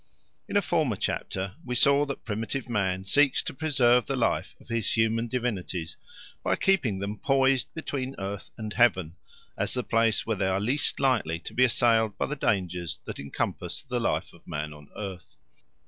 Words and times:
In 0.47 0.57
a 0.57 0.63
former 0.63 0.95
chapter 0.95 1.57
we 1.63 1.75
saw 1.75 2.05
that 2.07 2.23
primitive 2.23 2.67
man 2.67 3.03
seeks 3.03 3.43
to 3.43 3.53
preserve 3.53 4.07
the 4.07 4.15
life 4.15 4.55
of 4.59 4.67
his 4.67 4.93
human 4.97 5.27
divinities 5.27 5.95
by 6.43 6.55
keeping 6.55 6.97
them 6.97 7.19
poised 7.19 7.71
between 7.75 8.15
earth 8.17 8.49
and 8.57 8.73
heaven, 8.73 9.15
as 9.55 9.75
the 9.75 9.83
place 9.83 10.25
where 10.25 10.37
they 10.37 10.47
are 10.47 10.59
least 10.59 10.99
likely 10.99 11.37
to 11.41 11.53
be 11.53 11.63
assailed 11.65 12.17
by 12.17 12.25
the 12.25 12.35
dangers 12.35 12.97
that 13.05 13.19
encompass 13.19 13.83
the 13.83 13.99
life 13.99 14.33
of 14.33 14.47
man 14.47 14.73
on 14.73 14.89
earth. 14.95 15.35